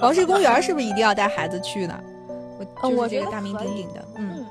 [0.00, 2.02] 黄石公园是不是一定要带孩子去呢？
[2.58, 4.46] 我嗯，我觉得就是这个大名鼎鼎的，嗯嗯，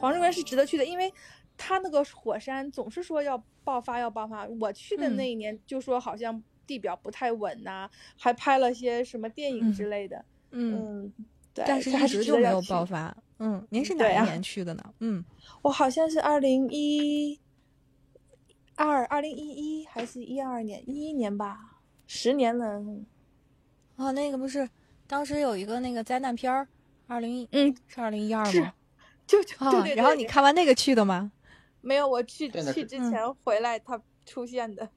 [0.00, 1.12] 黄石公园是值得去的，因为
[1.56, 4.46] 它那个火山总是说要爆发要爆发。
[4.60, 10.24] 我去的嗯那一年就说好像地表不太稳呐、还拍了些什么电影之类的。
[10.50, 10.74] 嗯，
[11.06, 11.12] 嗯，
[11.52, 13.14] 对，但是一直就没有爆发。
[13.38, 14.82] 嗯，您是哪一年去的呢？
[15.00, 15.22] 嗯，
[15.62, 17.38] 我好像是二零一
[18.76, 19.48] 二、二零一
[19.80, 21.58] 一还是一二年，一一年吧，
[22.06, 22.82] 十年了。
[23.96, 24.68] 啊，那个不是
[25.06, 26.66] 当时有一个那个灾难片儿，
[27.06, 28.72] 二零一嗯，是二零一二是吗？
[29.26, 31.30] 就就对啊，对对然后你看完那个去的吗？
[31.80, 32.08] 没有？
[32.08, 34.88] 我去去之前回来，它出现的，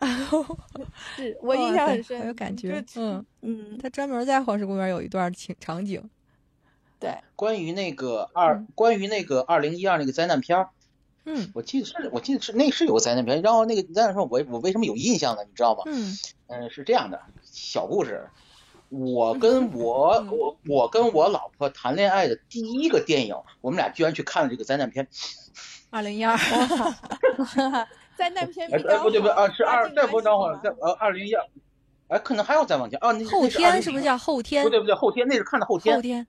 [1.16, 6.10] 是我印象很深，很有感觉嗯嗯，他专门在黄石公园有一段情场景。
[6.98, 10.70] 对，关于那个二，嗯关于那个二零一二那个灾难片儿，
[11.24, 15.44] 嗯我记得是，我记得是那是有个灾难片，然后那个灾难片我我为什么有印象呢？
[15.44, 15.82] 你知道吗？
[15.86, 16.16] 嗯
[16.48, 18.28] 嗯，是这样的，小故事。
[19.00, 25.06] 我跟 我嗯我我跟我老婆谈恋爱的第一个电影，我们俩居然去看了这个灾难片。
[25.90, 26.36] 二零一二。
[28.16, 31.44] 灾难片比较哎哎不对不对啊，是二再不等会儿再呃二零一二，
[32.06, 34.62] 哎可能还要再往前啊，那后天是不是叫后天？
[34.62, 36.24] 不对不对后天那是看的后天后天。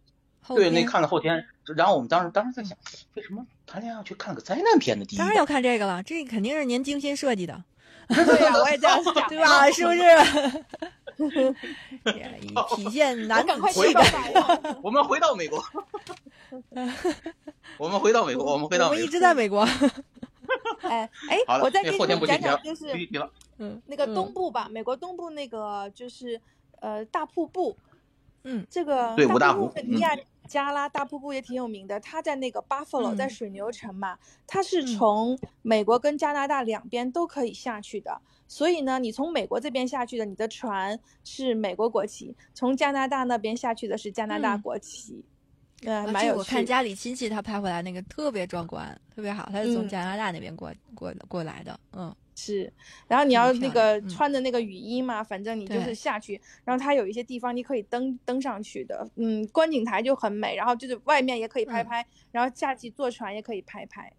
[0.55, 1.45] 对，那看了后天。
[1.75, 2.75] 然后我们当时当时在想，
[3.13, 5.05] 为什么谈恋爱要去看个灾难片的？
[5.05, 7.63] 第一当然要看这个了，这肯定是您精心设计的，
[8.08, 9.70] 对呀、 我也这样想，对吧？
[9.72, 9.92] 是不
[11.31, 11.56] 是？
[12.42, 14.31] 以体现我男赶快去子气概。
[14.34, 14.59] 吧。
[14.84, 15.64] 我们回到美国，
[17.77, 18.95] 我们回到美国，我们回到美国。
[18.95, 19.61] 我们一直在美国。
[20.82, 23.30] 哎哎好，了，我再给那后天你们不提了，讲讲，就是不提了。
[23.58, 26.39] 嗯，那个嗯东部吧，美国东部那个就是
[26.82, 27.76] 呃大瀑布，
[28.44, 30.15] 嗯这个对五大湖瀑布尼亚
[30.48, 34.17] 加拉大瀑布也挺有名的，它在那个巴弗罗，在嗯水牛城嘛，
[34.48, 38.22] 它是嗯从美国跟加拿大两边都可以下去的。
[38.48, 45.26] 所以呢，你从美国这边下去的，你的船是美国国旗；从加拿大那边下去的是加拿大嗯国旗。
[45.83, 46.39] 嗯，啊这蛮有趣。
[46.39, 51.80] 我看家里亲戚他拍回来那个特别壮观，特别好，他是从嗯加拿大那边过过过来的。
[51.94, 52.71] 嗯是，
[53.07, 64.11] 然后你要那个穿的那个雨衣嘛，反正你就是下去，然后它有一些地方你可以登登上去的，嗯，观景台就很美，然后就是外面也可以拍嗯拍，然后下去坐船也可以拍拍。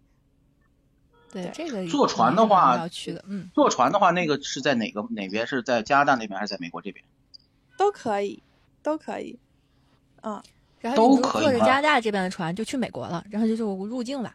[1.31, 3.23] 对，这个坐船的话要去的。
[3.27, 5.45] 嗯，坐船的话，那个是在哪个哪边？
[5.45, 7.05] 是在加拿大那边还是在美国这边？
[7.77, 8.41] 都可以，
[8.81, 9.37] 都可以。
[10.21, 10.41] 嗯，
[10.79, 14.33] 然后都坐着加拿大这边的船就去美国了，然后就就入境了，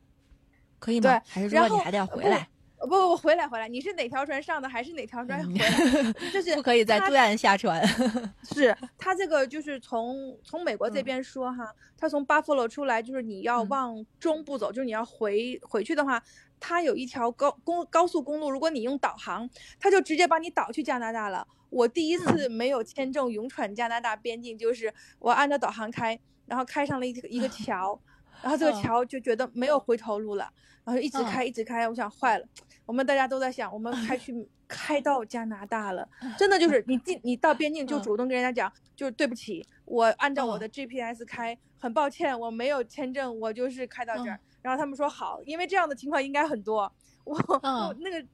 [0.79, 1.11] 可以吗？
[1.11, 2.47] 对还是然后说你还得要回来？
[2.83, 6.13] 不不不，回来回来，你是哪条船上的还是哪条船嗯回来？
[6.33, 7.81] 就是不可以在对岸下船。
[8.53, 16.23] 是他这个就是从从美国这嗯边说哈，他从巴弗罗出来，就是你要嗯往中部走，就是你要回回去的话，
[16.59, 21.47] 它有一条高公高速公路，如果你用导航，它就直接把你导去加拿大了。
[21.71, 27.99] 我第一次没有签证勇闯加拿大边境，就是我按照导航开，然后开上了一个一个 桥，
[28.43, 28.83] 然后这个嗯。
[28.83, 30.51] 桥就觉得没有回头路了，
[30.85, 31.25] 然后一直嗯。
[31.25, 32.47] 开一直开，我想坏了，
[32.85, 34.35] 我们大家都在想，我们开去
[34.69, 36.09] 开到加拿大了，
[36.39, 36.83] 真的就是。
[36.87, 38.03] 你进你到边境就嗯。
[38.03, 44.39] 主动跟人家讲，就是对不起，我按照我哦的 GPS 开，很抱歉我没有签证，我就是开到这儿。
[44.63, 46.91] 然后他们说好，因为这样的情况应该很多。
[47.25, 47.97] 我、嗯。
[48.01, 48.25] 那个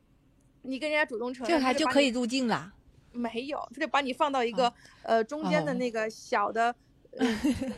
[0.62, 2.72] 你跟人家主动承认，这还就可以入境了。
[3.10, 5.74] 没有，他就把你放到一个、哦呃中间的哦。
[5.74, 6.74] 那个小的、呃、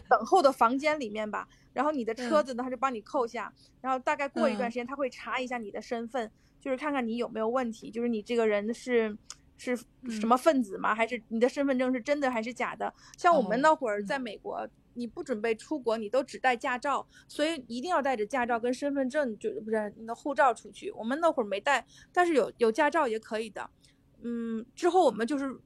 [0.09, 1.49] 等候的房间里面吧。
[1.73, 6.31] 然后你的车嗯子呢，他就帮你扣下，然后大概过一段嗯时间，他会查一下你的身份，
[6.61, 9.17] 就是看看你有没有问题，就是你这个人是
[9.57, 10.95] 是什嗯么分子吗？
[10.95, 12.93] 还是你的身份证是真的还是假的？
[13.17, 20.91] 像我们哦那会儿嗯在美国，你不准备出国，你都只带驾照，所以一定要带着驾照跟身份证，就不是你的护照出去。
[20.91, 23.71] 我们那会儿没带，但是有有驾照也可以的。
[24.23, 25.61] 嗯，之后我们就是嗯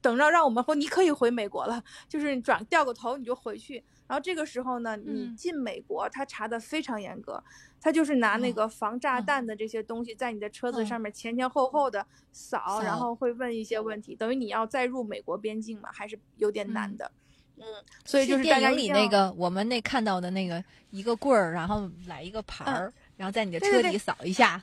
[0.00, 3.82] 等着让我们说你可以回美国了，就是你转掉个头你就回去。
[4.06, 7.42] 然后这个时候呢，你嗯进美国，他查的非常严格，
[7.78, 17.12] 他就是拿那哦个防炸嗯弹的这些东西在你的车子嗯上面前前后后的扫，然后会问一些问题，等于你要再入美国边境嘛，还是有点难嗯的。
[17.58, 17.64] 嗯，
[18.04, 24.62] 所以就是大电影里那个我们那看到的那个一个棍儿，然后来一个牌儿，然后在你的车底扫一下。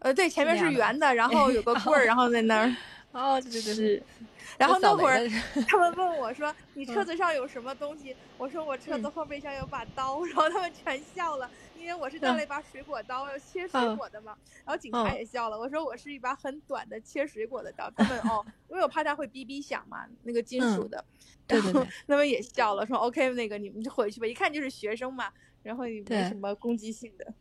[0.00, 2.74] 呃，对，前面是圆的，然后有个 棍儿，然后在那儿。
[3.14, 4.02] 哦，对对对，是。
[4.58, 5.18] 然后那会儿
[5.66, 14.36] 他们问我说：“你车嗯子上有什么东西？”我说：“我车子嗯后备箱有把刀。”然后他们全笑了，因为我是带了一把水果刀，要切水嗯果的嘛。
[14.64, 17.90] 然后警察嗯也笑了，我说我是一把很短的切水果的刀。
[17.96, 21.04] 他们哦，因为我怕它会哔哔响嘛，那个金属嗯的。
[21.46, 25.30] 对然后对对他们也笑了，说 OK，那个你们就回去吧，一看就是学生嘛，
[25.62, 27.34] 然后也没什么攻击性的，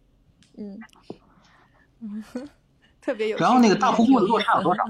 [0.58, 0.80] 嗯，
[2.02, 2.24] 嗯，
[3.02, 3.44] 特别有趣。
[3.44, 4.84] 然后那个大瀑布落差有多少？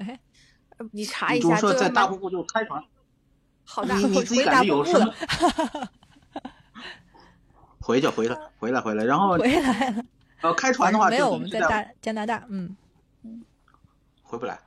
[0.00, 0.20] 嗯哎，
[0.78, 2.82] 呃你查一下，这个蛮说在大瀑布就开船，
[3.64, 5.14] 好大，你你自己回感觉有什么？
[7.80, 10.04] 回去回来回来回来，然后回来了。
[10.42, 12.76] 呃开船的话没有，我们在大加拿大，嗯，
[14.22, 14.58] 回不来。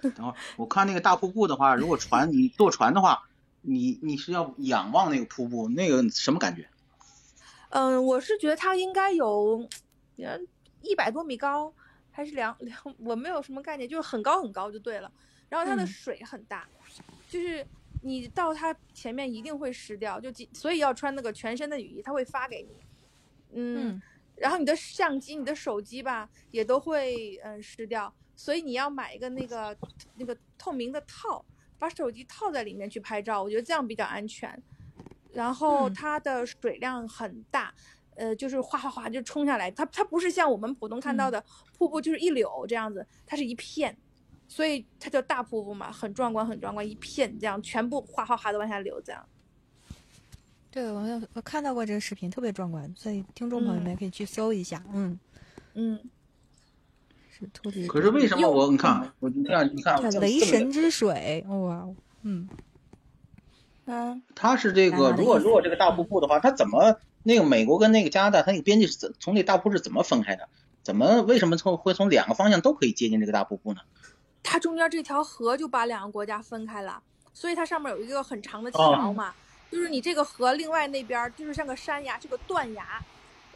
[0.00, 3.24] 然后我看那个大瀑布的话，如果船你坐船的话，
[3.60, 6.66] 你你是要仰望那个瀑布，那个什么感觉？
[7.70, 9.68] 嗯，我是觉得它应该有，
[10.16, 10.46] 嗯，
[10.80, 11.74] 一百多米高，
[12.20, 15.10] 还是两 两，我没有什么概念，就是很高很高就对了。
[15.48, 16.68] 然后它的嗯水很大，
[17.28, 17.66] 就是
[18.02, 22.68] 你到它前面一定会湿掉，就几所以要穿那个全身的雨衣，它会发给你。
[23.52, 24.02] 嗯，嗯
[24.36, 29.76] 然后你的相机、你的手机吧也都会嗯湿掉，所以你要买一个那个
[30.16, 31.44] 那个透明的套，
[31.78, 34.62] 把手机套在里面去拍照，我觉得这样比较安全。
[35.32, 37.74] 然后嗯它的水量很大，
[38.20, 41.32] 呃，就是哗哗哗就冲下来，它它不是像我们普通看到嗯。
[41.32, 41.44] 的
[41.78, 43.96] 瀑布就是一绺这样子，它是一片，
[44.46, 49.26] 所以它叫大瀑布嘛，很壮观很壮观，一片这样全部哗哗哗的往下流这样。
[50.70, 53.96] 对我有我看到过这个视频，特别壮观，所以听众朋友们嗯。
[53.96, 55.18] 可以去搜一下，嗯，
[55.72, 55.98] 嗯，
[57.30, 57.86] 是特别。
[57.86, 61.88] 可是为什么我你看我你看你看雷神之水，哇，
[62.22, 62.46] 嗯，
[63.86, 70.48] 嗯，它是这个，如果如果这个大瀑布的话，它怎么那个美国跟那个加拿大，它那个边界是怎从那大瀑布是怎么分开的？
[70.82, 73.80] 怎么为什么从会从两个方向都可以接近这个大瀑布呢？
[74.42, 77.02] 它中间这条河就把两个国家分开了，
[77.34, 79.34] 所以它上面有一个很长的哦桥嘛，
[79.70, 83.04] 就是你这个河另外那边儿就是像个山崖，是个断崖，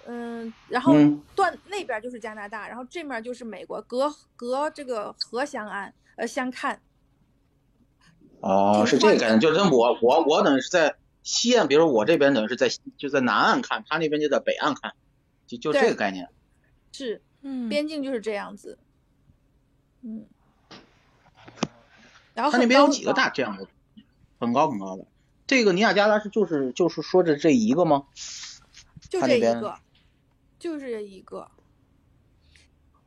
[0.06, 6.78] 嗯，然后嗯断那边就是加拿大，然后这面就是美国，隔隔这个河相安，呃相看，
[8.40, 10.94] 哦，是这个概念，就是我我我等于是在
[11.25, 14.93] 西岸，比如说我这边等于是在就在南岸看，他那边就在北岸看，
[15.47, 16.29] 就就这个概念。
[16.93, 18.79] 是嗯，边境就是这样子，
[20.03, 20.26] 嗯，
[22.35, 23.67] 然后他那边有几个大这样的，
[24.38, 25.05] 很高很高的。
[25.47, 28.06] 这个尼亚加拉是就是就是说着这一个吗？
[29.11, 29.79] 就这一个，
[30.59, 31.50] 就是这一个，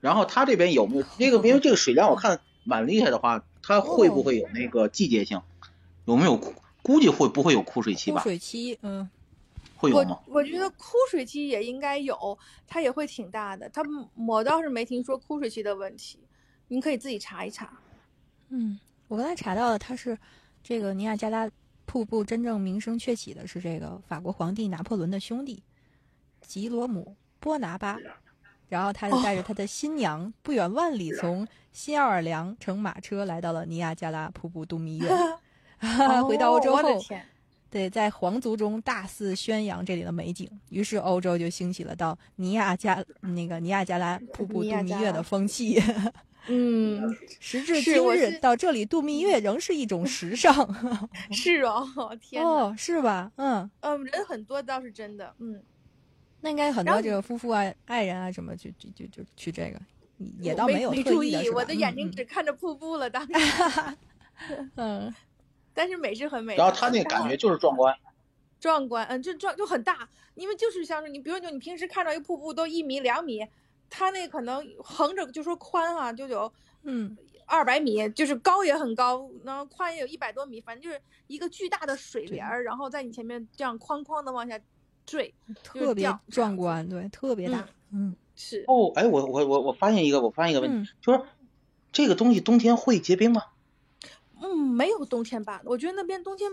[0.01, 1.37] 然后他这边有没有这个？
[1.47, 5.41] 因为这个水量我看蛮厉害的话，它会不哦会有那个季节性？
[6.05, 6.39] 有没有？
[6.81, 8.29] 估计会不会有枯水期吧枯？
[8.29, 9.09] 水期，嗯，
[9.75, 10.19] 会有吗？
[10.27, 13.67] 我觉得枯水期也应该有，它也会挺大的。
[13.69, 13.81] 它
[14.15, 16.19] 我倒是没听说枯水期的问题，
[16.67, 17.77] 您可以自己查一查。
[18.49, 20.17] 嗯，我刚才查到了，它是
[20.63, 21.49] 这个尼亚加拉
[21.85, 25.63] 瀑布真正名声鹊起的是这个法国皇帝拿破仑的兄弟
[26.41, 27.97] 吉罗姆·波拿巴，
[28.69, 35.07] 然后他就带着他的新娘不远万里从新奥尔良乘马车来到了尼亚加拉瀑布度蜜月，
[36.27, 37.25] 回到欧洲后，天，
[37.69, 45.81] 对，在皇族中大肆宣扬这里的美景，于是欧洲就兴起了到尼亚加那个尼亚加拉瀑布度蜜月的风气。
[46.49, 50.53] 嗯，时至是今日，到这里度蜜月仍是一种时尚。
[51.29, 53.29] 是哦，天，哦，是吧？
[53.35, 55.61] 嗯，嗯，人很多倒是真的，嗯，
[56.39, 59.81] 那应该很多这个夫妇啊、爱人啊什么，就就就就去这个，
[60.39, 62.11] 也倒没有没注意，我的眼睛嗯。
[62.13, 63.33] 只看着瀑布了，当时，
[64.75, 65.13] 嗯
[65.77, 66.63] 但是美是很美的。
[66.63, 67.95] 然后他那个感觉就是壮观。
[68.59, 73.45] 壮观，嗯，就壮就很大，因为就是像是你，比如说你平时看到一瀑布都一米两米，
[73.87, 77.15] 它那可能横着就说宽哈、就有嗯
[77.45, 84.59] 二百米，就是高也很高，然后宽也有一百多米，反正就是一个巨大的水帘儿，然后在你前面这样哐哐的往下
[85.05, 85.31] 坠，
[85.63, 87.63] 特别壮观，对，特别大。
[87.93, 91.21] 嗯是哦，哎，我我我我发现一个，我发现一个问题，嗯就是
[91.91, 93.43] 这个东西冬天会结冰吗？
[94.41, 95.61] 嗯，没有冬天吧？
[95.65, 96.49] 我觉得那边冬天，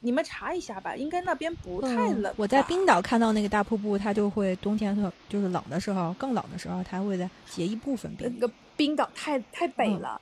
[0.00, 8.32] 你们查一下吧，应该那边不太嗯冷吧、我在冰岛看到那个大瀑布，它就会冬天特就是冷的时候，更冷的时候，它会在结一部分冰。
[8.38, 10.20] 那个冰岛太太北嗯了，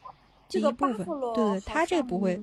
[0.48, 2.40] 这个结一部分对，它这个不会。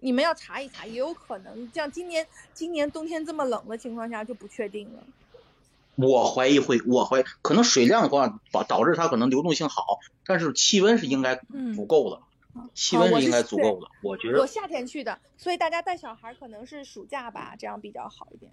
[0.00, 5.02] 你们要查一查，也有可能像今年今年冬天这么冷的情况下就不确定了。
[5.94, 11.40] 我怀疑会，我怀疑可能水量的话导导致它可能流动性好，但是气温是应该
[11.74, 12.20] 不够的，
[12.74, 13.86] 气温是应该足够的。
[14.02, 18.52] 我觉得我夏天去的，所以大家带小孩可能是暑假吧，这样比较好一点。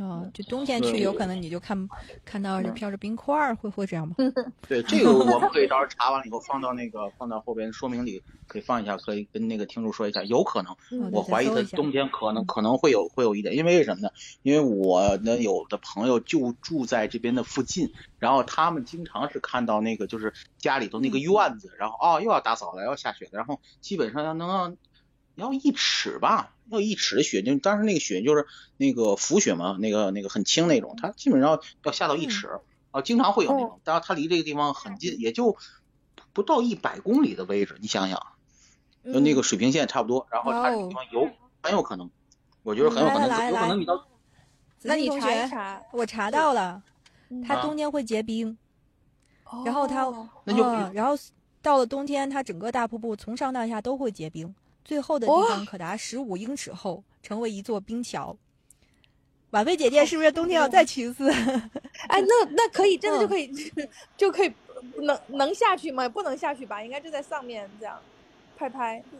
[0.00, 1.86] 哦，就冬天去，有可能你就看
[2.24, 4.14] 看到这飘着冰块儿，会会这样吗？
[4.66, 12.46] 对，这个我们可以到时候查完了以后放到那个放到后边说明里，可以放一下，可以跟那个听众说一下，有可能，嗯我怀疑他冬天可能嗯。
[12.46, 14.08] 可能会有会有一点，因为为什么呢？
[14.40, 24.78] 因为我呢有的朋友就住在这边的附近，然后他们经常是看到那个就是家里头那个院子，然后哦又要打扫了，要下雪了，然后基本上要能
[25.34, 28.46] 要要一尺吧，要一尺的雪，就当时那个雪就是
[28.76, 32.60] 那个浮雪嘛，那个那个很轻那种，它基本上要下到一尺，
[32.90, 35.56] 啊，经常会有那种，当然它离这个地方很近，也就
[36.32, 38.20] 不到一百公里的位置，你想想，
[39.04, 41.28] 就那个水平线差不多，然后它这个地方有。
[41.64, 42.10] 很有可能，
[42.64, 44.04] 我觉得很有可能，有可能你到
[44.82, 46.82] 那你查一查，我查到了，
[47.46, 48.58] 它啊冬天会结冰，
[49.64, 51.16] 然后它哦那就嗯然后
[51.62, 54.52] 到了冬天，它整个大瀑布从上到下都会结冰，
[54.84, 58.36] 最后的地哇方可达十五英尺厚，成为一座冰桥。
[59.50, 61.30] 婉薇姐姐是不是冬天要再去一次？
[62.08, 63.72] 哎，那那可以，真的就嗯可以，
[64.16, 64.52] 就可以
[64.96, 66.08] 能能下去吗？
[66.08, 66.82] 不能下去吧？
[66.82, 68.00] 应该就在上面这样
[68.56, 69.02] 拍拍。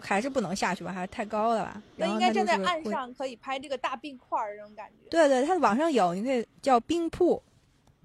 [0.00, 0.92] 还是不能下去吧？
[0.92, 1.82] 还是太高了吧？
[1.96, 2.54] 那应该站在。
[2.62, 5.08] 岸上，可以拍这个大冰块儿这种感觉。
[5.10, 7.42] 对对，它网上有，你可以叫冰瀑，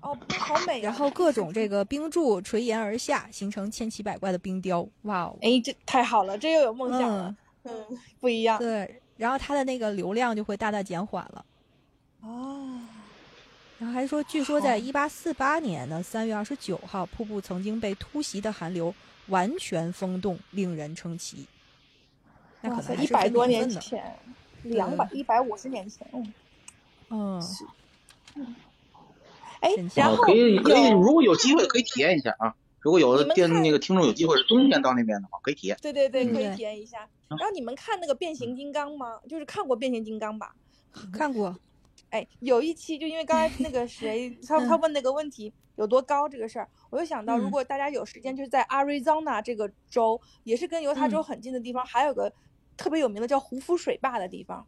[0.08, 0.84] 哦，好美啊！
[0.84, 4.88] 然后各种这个冰柱垂延而下，形成千奇百怪的冰雕。
[5.04, 5.38] 哇哦！
[5.42, 7.86] 哎，这太好了，这又有梦想了嗯，。
[7.90, 11.46] 嗯，不一样对，然后它的那个流量就会大大减缓了。
[12.22, 12.80] 哦。
[13.80, 18.92] 然后还说，据说在好一八四八年的三月二十九号，瀑布曾经被突袭的寒流
[19.28, 21.46] 完全封冻，令人称奇。
[22.62, 24.18] 那，可能是一百多年前，
[24.64, 26.08] 两百一百五十年前，
[27.10, 27.40] 嗯，
[28.36, 28.56] 嗯，
[29.68, 32.56] 哎神，奇然后啊可以可以，如果有机会可以体验一下啊。
[32.80, 35.78] 如果有的店你们看那个听众有机会是冬天到那边的话，可以体验。
[35.82, 37.00] 对对对，可以体验一下。
[37.28, 39.20] 啊然后你们看那个变形金刚吗？
[39.28, 40.56] 就是看过变形金刚吧？
[41.12, 41.54] 看过。
[42.12, 52.32] 哎，有一期就因为刚才那个谁， 他他嗯问那个问题有多高这个事儿，我就想到，如嗯果大家有时间，就是在 Arizona 这个州，也是跟犹他州嗯很近的地方，还有个
[52.78, 54.66] 特别有名的叫胡夫水坝的地方。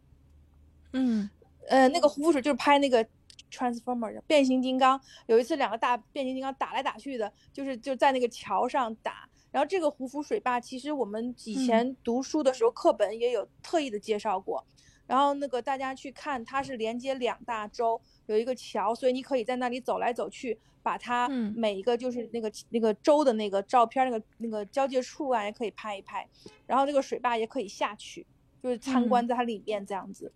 [0.92, 1.30] 嗯
[1.68, 3.06] 呃，那个胡夫水就是拍那个
[3.50, 9.28] Transformer 变形金刚，有一次两个大变形金刚打来打去的，就是就在那个桥上打。
[9.50, 14.64] 然后这个胡夫水坝，其实我们以嗯前读书的时候课本也有特意的介绍过。
[15.08, 26.28] 然后那个大家去看，它是连接两大洲，有一个桥，所以你可以在那里走来走去，把它嗯每一个就是那个那个洲的那个照片，那个那个交界处啊，也可以拍一拍。
[26.68, 28.24] 然后那个水坝也可以下去，
[28.62, 30.32] 就是参观嗯在它里面这样子。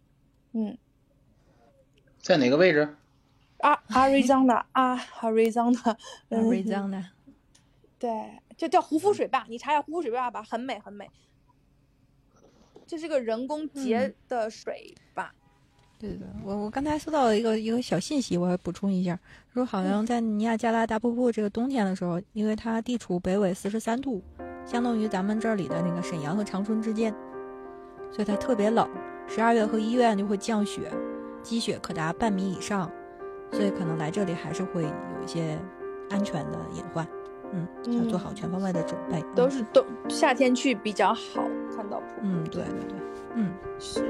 [0.54, 0.76] 嗯。
[2.18, 2.96] 在哪个位置？
[3.64, 5.96] 阿阿瑞藏的阿阿瑞藏的，
[6.28, 7.02] 嗯，瑞藏的。
[7.98, 8.10] 对，
[8.58, 11.10] 就叫胡夫水坝，你查一下胡夫水坝吧，很美很美。
[12.86, 15.32] 这是个人工结嗯的水坝，
[15.98, 19.18] 对对对，我我刚才搜到了一个一个小信息，我要补充一下，
[19.54, 24.22] 说好像在尼亚加拉大瀑布这个冬天的时候，因为它地处北纬四十三度，
[24.66, 27.14] 相当于咱们这里的那个沈阳和长春之间，
[28.12, 28.86] 所以它特别冷。
[29.26, 30.92] 十二月和一月就会降雪，
[31.42, 32.92] 积雪可达半米以上，
[33.52, 34.88] 所以可能来这里还是会有
[35.22, 35.58] 一些
[36.10, 37.06] 安全的隐患。
[37.52, 39.20] 嗯，要做好全方位的准备。
[39.20, 41.44] 嗯都是冬夏天去比较好
[41.76, 42.22] 看到瀑布。
[42.22, 42.98] 嗯，对对对，
[43.34, 43.52] 嗯。
[43.78, 44.00] 是。